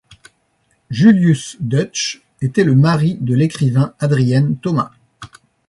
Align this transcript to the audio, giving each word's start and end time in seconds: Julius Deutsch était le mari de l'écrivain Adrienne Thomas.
Julius 0.89 1.57
Deutsch 1.59 2.23
était 2.41 2.63
le 2.63 2.73
mari 2.73 3.17
de 3.21 3.35
l'écrivain 3.35 3.93
Adrienne 3.99 4.55
Thomas. 4.57 4.89